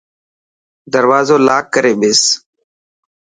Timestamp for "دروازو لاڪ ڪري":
0.93-1.93